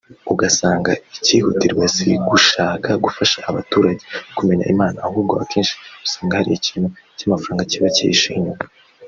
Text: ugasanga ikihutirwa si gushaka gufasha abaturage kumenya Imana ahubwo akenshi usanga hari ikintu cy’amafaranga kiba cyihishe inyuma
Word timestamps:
ugasanga 0.33 0.91
ikihutirwa 1.17 1.85
si 1.95 2.07
gushaka 2.29 2.89
gufasha 3.03 3.37
abaturage 3.49 4.03
kumenya 4.37 4.65
Imana 4.73 4.97
ahubwo 5.07 5.33
akenshi 5.43 5.73
usanga 6.05 6.37
hari 6.39 6.51
ikintu 6.59 6.87
cy’amafaranga 7.17 7.69
kiba 7.71 7.87
cyihishe 7.95 8.29
inyuma 8.39 8.63